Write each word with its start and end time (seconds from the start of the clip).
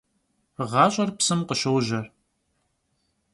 ГъащӀэр 0.69 1.09
псым 1.17 1.41
къыщожьэ. 1.47 2.01